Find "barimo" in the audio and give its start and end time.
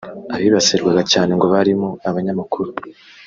1.53-1.89